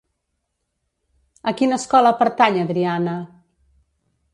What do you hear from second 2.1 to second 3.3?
pertany Adriana?